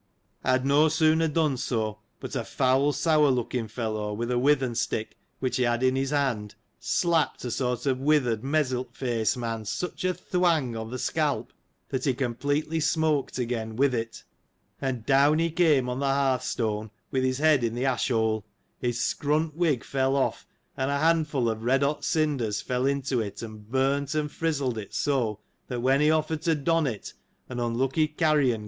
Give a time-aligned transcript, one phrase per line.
[0.43, 4.73] I had no sooner done so, but a foul sour looking fellow, with a withen
[4.73, 9.37] stick, which he had in his hand, slapped a sort of a withered, mezzilt face^
[9.37, 11.53] man such a thwang o' th' scalp,
[11.89, 14.23] that he completely smoked again, with it!
[14.81, 18.43] and down he came on the hearth stone, with his head in the ash hole:
[18.79, 23.43] his scrunt wig fell off, and a handful of red hot cinders fell into it,
[23.43, 25.37] and burnt and frizzled it so,
[25.67, 27.13] that when he offered to don it,
[27.49, 28.59] an unlucky carrion?